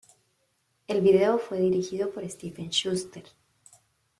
El 0.87 1.01
video 1.01 1.37
fue 1.37 1.59
dirigido 1.59 2.09
por 2.09 2.27
Stephen 2.27 2.69
Schuster. 2.71 3.23